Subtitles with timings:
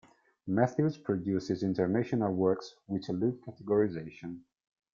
[0.47, 4.39] Matthews produces international works which elude categorization.